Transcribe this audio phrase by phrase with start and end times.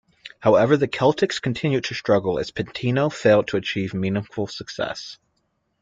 [0.39, 5.19] However, the Celtics continued to struggle as Pitino failed to achieve meaningful success.